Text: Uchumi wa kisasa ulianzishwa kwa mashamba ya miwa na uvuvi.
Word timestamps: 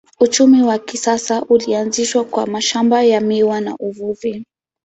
Uchumi 0.19 0.61
wa 0.63 0.79
kisasa 0.79 1.41
ulianzishwa 1.43 2.23
kwa 2.25 2.47
mashamba 2.47 3.03
ya 3.03 3.21
miwa 3.21 3.61
na 3.61 3.75
uvuvi. 3.77 4.45